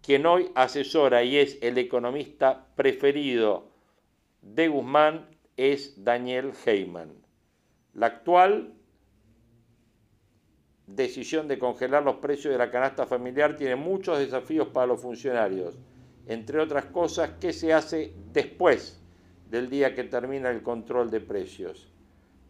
[0.00, 3.68] quien hoy asesora y es el economista preferido
[4.40, 5.26] de Guzmán,
[5.56, 7.12] es Daniel Heyman.
[7.92, 8.72] La actual
[10.86, 15.76] decisión de congelar los precios de la canasta familiar tiene muchos desafíos para los funcionarios
[16.26, 19.00] entre otras cosas, qué se hace después
[19.50, 21.90] del día que termina el control de precios.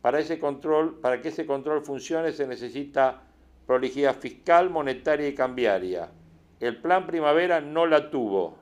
[0.03, 3.23] Para, ese control, para que ese control funcione se necesita
[3.66, 6.11] prolijidad fiscal, monetaria y cambiaria.
[6.59, 8.59] El plan primavera no la tuvo.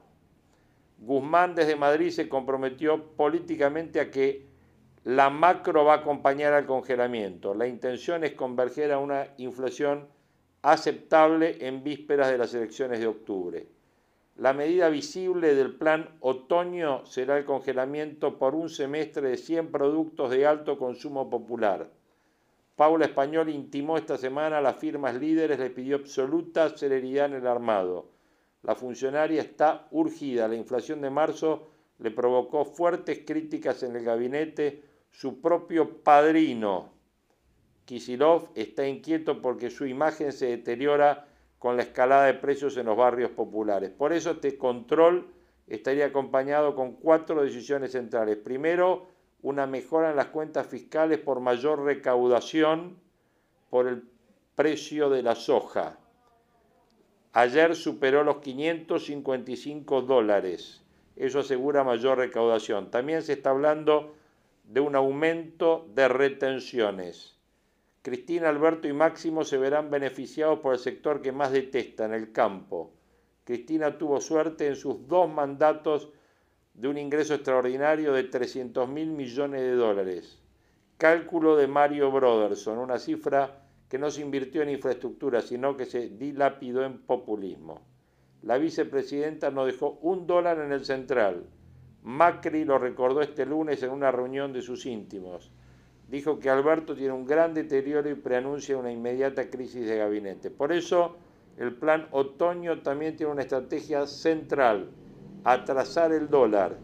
[0.98, 4.46] Guzmán desde Madrid se comprometió políticamente a que
[5.04, 7.54] la macro va a acompañar al congelamiento.
[7.54, 10.06] La intención es converger a una inflación
[10.62, 13.66] aceptable en vísperas de las elecciones de octubre.
[14.38, 20.30] La medida visible del plan otoño será el congelamiento por un semestre de 100 productos
[20.30, 21.90] de alto consumo popular.
[22.76, 27.48] Paula Español intimó esta semana a las firmas líderes, le pidió absoluta celeridad en el
[27.48, 28.10] armado.
[28.62, 30.46] La funcionaria está urgida.
[30.46, 34.84] La inflación de marzo le provocó fuertes críticas en el gabinete.
[35.10, 36.92] Su propio padrino,
[37.86, 41.27] Kisilov, está inquieto porque su imagen se deteriora
[41.58, 43.90] con la escalada de precios en los barrios populares.
[43.90, 45.32] Por eso este control
[45.66, 48.36] estaría acompañado con cuatro decisiones centrales.
[48.36, 49.08] Primero,
[49.42, 52.98] una mejora en las cuentas fiscales por mayor recaudación
[53.70, 54.02] por el
[54.54, 55.98] precio de la soja.
[57.32, 60.82] Ayer superó los 555 dólares.
[61.14, 62.90] Eso asegura mayor recaudación.
[62.90, 64.14] También se está hablando
[64.64, 67.37] de un aumento de retenciones.
[68.02, 72.92] Cristina, Alberto y Máximo se verán beneficiados por el sector que más detestan, el campo.
[73.44, 76.08] Cristina tuvo suerte en sus dos mandatos
[76.74, 80.40] de un ingreso extraordinario de 300 mil millones de dólares.
[80.96, 86.08] Cálculo de Mario Broderson, una cifra que no se invirtió en infraestructura, sino que se
[86.08, 87.80] dilapidó en populismo.
[88.42, 91.46] La vicepresidenta no dejó un dólar en el central.
[92.04, 95.50] Macri lo recordó este lunes en una reunión de sus íntimos
[96.08, 100.50] dijo que Alberto tiene un gran deterioro y preanuncia una inmediata crisis de gabinete.
[100.50, 101.16] Por eso,
[101.58, 104.90] el plan otoño también tiene una estrategia central,
[105.44, 106.76] atrasar el dólar.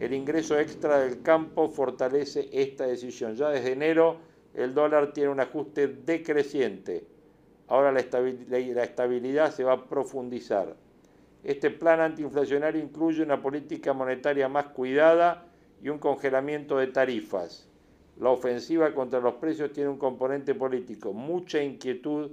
[0.00, 3.36] El ingreso extra del campo fortalece esta decisión.
[3.36, 4.16] Ya desde enero
[4.54, 7.06] el dólar tiene un ajuste decreciente.
[7.68, 10.76] Ahora la estabilidad se va a profundizar.
[11.44, 15.46] Este plan antiinflacionario incluye una política monetaria más cuidada
[15.80, 17.71] y un congelamiento de tarifas.
[18.22, 22.30] La ofensiva contra los precios tiene un componente político, mucha inquietud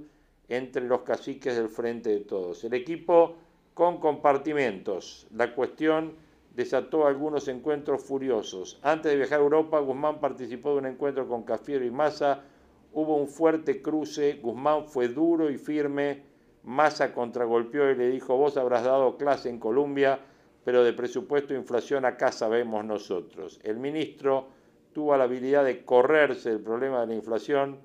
[0.48, 2.62] entre los caciques del Frente de Todos.
[2.62, 3.34] El equipo
[3.74, 5.26] con compartimentos.
[5.34, 6.12] La cuestión
[6.54, 8.78] desató algunos encuentros furiosos.
[8.82, 12.44] Antes de viajar a Europa, Guzmán participó de un encuentro con Cafiero y Massa.
[12.92, 14.38] Hubo un fuerte cruce.
[14.40, 16.22] Guzmán fue duro y firme.
[16.62, 20.20] Massa contragolpeó y le dijo, vos habrás dado clase en Colombia,
[20.62, 23.58] pero de presupuesto e inflación acá sabemos nosotros.
[23.64, 24.59] El ministro
[24.92, 27.78] tuvo la habilidad de correrse el problema de la inflación,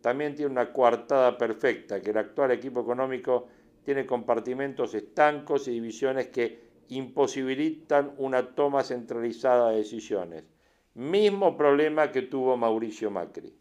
[0.00, 3.48] también tiene una coartada perfecta, que el actual equipo económico
[3.84, 10.44] tiene compartimentos estancos y divisiones que imposibilitan una toma centralizada de decisiones.
[10.94, 13.56] Mismo problema que tuvo Mauricio Macri.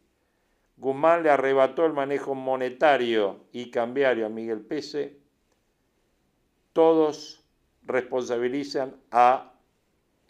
[0.78, 5.20] Guzmán le arrebató el manejo monetario y cambiario a Miguel Pese.
[6.74, 7.46] Todos
[7.84, 9.54] responsabilizan a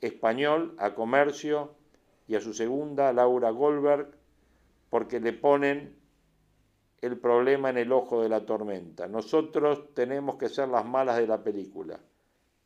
[0.01, 1.75] Español, a Comercio,
[2.31, 4.07] y a su segunda, Laura Goldberg,
[4.89, 5.93] porque le ponen
[7.01, 9.05] el problema en el ojo de la tormenta.
[9.05, 11.99] Nosotros tenemos que ser las malas de la película,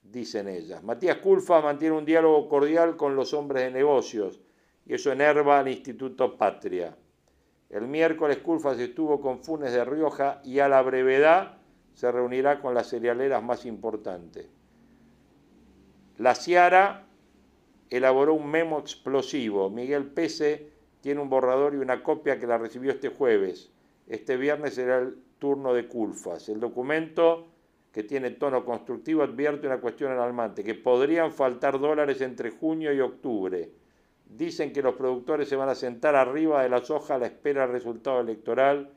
[0.04, 0.84] dicen ellas.
[0.84, 4.40] Matías Culfa mantiene un diálogo cordial con los hombres de negocios
[4.86, 6.96] y eso enerva al Instituto Patria.
[7.72, 11.58] El miércoles Culfa se estuvo con Funes de Rioja y a la brevedad
[11.96, 14.48] se reunirá con las cerealeras más importantes.
[16.20, 17.08] La Ciara
[17.90, 19.70] elaboró un memo explosivo.
[19.70, 20.70] Miguel Pese
[21.02, 23.72] tiene un borrador y una copia que la recibió este jueves.
[24.08, 26.50] Este viernes será el turno de Culfas.
[26.50, 27.48] El documento,
[27.92, 33.00] que tiene tono constructivo, advierte una cuestión alarmante, que podrían faltar dólares entre junio y
[33.00, 33.72] octubre.
[34.26, 37.62] Dicen que los productores se van a sentar arriba de la soja a la espera
[37.62, 38.92] del resultado electoral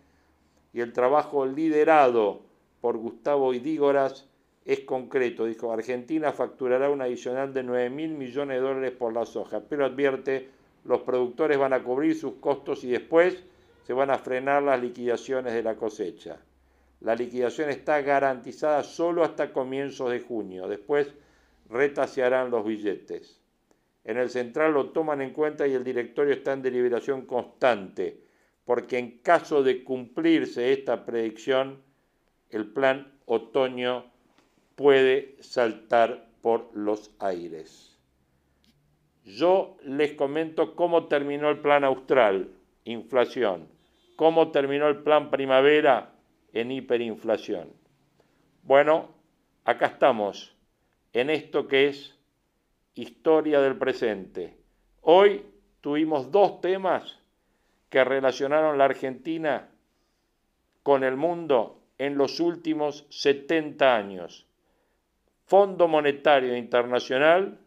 [0.73, 2.43] y el trabajo liderado
[2.81, 4.28] por Gustavo Idígoras
[4.69, 5.47] es concreto.
[5.47, 9.87] Dijo, Argentina facturará un adicional de 9 mil millones de dólares por la soja, pero
[9.87, 10.51] advierte,
[10.85, 13.43] los productores van a cubrir sus costos y después
[13.87, 16.37] se van a frenar las liquidaciones de la cosecha.
[17.01, 20.69] La liquidación está garantizada solo hasta comienzos de junio.
[20.69, 21.15] Después
[21.71, 23.41] retasearán los billetes.
[24.05, 28.21] En el central lo toman en cuenta y el directorio está en deliberación constante,
[28.67, 31.81] porque en caso de cumplirse esta predicción,
[32.51, 34.18] el plan otoño
[34.79, 37.99] puede saltar por los aires.
[39.25, 42.53] Yo les comento cómo terminó el plan austral,
[42.85, 43.67] inflación,
[44.15, 46.13] cómo terminó el plan primavera,
[46.53, 47.73] en hiperinflación.
[48.63, 49.09] Bueno,
[49.65, 50.55] acá estamos
[51.13, 52.17] en esto que es
[52.95, 54.57] historia del presente.
[55.01, 55.45] Hoy
[55.81, 57.19] tuvimos dos temas
[57.91, 59.71] que relacionaron la Argentina
[60.85, 64.48] con el mundo en los últimos 70 años.
[65.49, 67.59] Fondo Monetario Internacional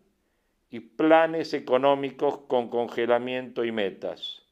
[0.69, 4.43] y planes económicos con congelamiento y metas.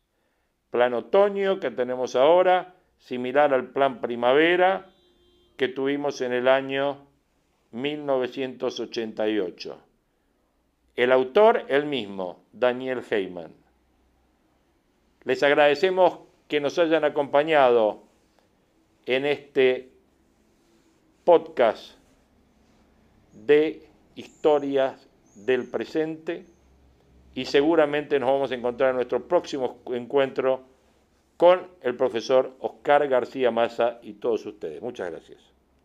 [0.71, 4.87] Plan otoño que tenemos ahora similar al plan primavera
[5.57, 7.05] que tuvimos en el año
[7.71, 9.79] 1988.
[10.95, 13.53] El autor, el mismo, Daniel Heyman.
[15.23, 18.05] Les agradecemos que nos hayan acompañado
[19.05, 19.91] en este
[21.23, 21.98] podcast
[23.45, 26.45] de historias del presente
[27.35, 30.61] y seguramente nos vamos a encontrar en nuestro próximo encuentro
[31.37, 34.81] con el profesor Oscar García Maza y todos ustedes.
[34.81, 35.58] Muchas gracias.